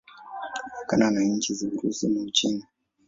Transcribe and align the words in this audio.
Imepakana 0.69 1.09
na 1.11 1.21
nchi 1.23 1.53
za 1.53 1.67
Urusi 1.67 2.07
na 2.07 2.21
Uchina. 2.21 2.65